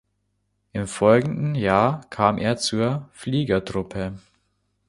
[0.73, 4.17] Im folgenden Jahr kam er zur Fliegertruppe.